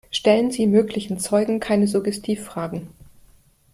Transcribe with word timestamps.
Stellen 0.09 0.49
Sie 0.49 0.65
möglichen 0.65 1.19
Zeugen 1.19 1.59
keine 1.59 1.87
Suggestivfragen. 1.87 2.87